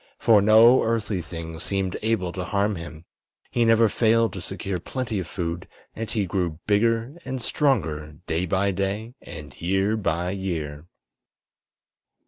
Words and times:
For 0.17 0.41
no 0.41 0.81
earthly 0.81 1.21
thing 1.21 1.59
seemed 1.59 1.95
able 2.01 2.31
to 2.31 2.43
harm 2.43 2.73
him; 2.75 3.05
he 3.51 3.65
never 3.65 3.87
failed 3.87 4.33
to 4.33 4.41
secure 4.41 4.79
plenty 4.79 5.19
of 5.19 5.27
food, 5.27 5.67
and 5.95 6.09
he 6.09 6.25
grew 6.25 6.57
bigger 6.65 7.13
and 7.23 7.39
stronger 7.39 8.13
day 8.25 8.47
by 8.47 8.71
day 8.71 9.13
and 9.21 9.53
year 9.61 9.95
by 9.95 10.31
year. 10.31 10.87